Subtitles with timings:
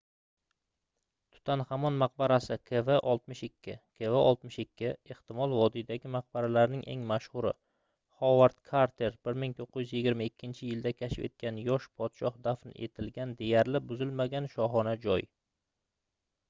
[1.33, 3.75] tutanxamon maqbarasi kv62.
[3.99, 7.51] kv62 ehtimol vodiydagi maqbaralarning eng mashhuri
[8.23, 15.27] hovard karter 1922-yilda kashf etgan yosh podshoh dafn etilgan deyarli buzilmagan shohona joy